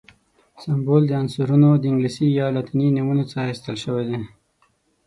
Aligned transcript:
سمبول 0.63 1.01
د 1.07 1.11
عنصرونو 1.21 1.69
د 1.77 1.83
انګلیسي 1.91 2.27
یا 2.39 2.47
لاتیني 2.55 2.87
نومونو 2.97 3.23
څخه 3.29 3.41
اخیستل 3.43 3.75
شوی 3.83 4.03
دی. 4.09 4.19